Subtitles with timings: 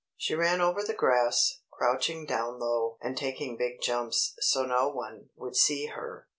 [0.17, 5.29] She ran over the grass, crouching down low, and taking big jumps so no one
[5.35, 6.25] would see her.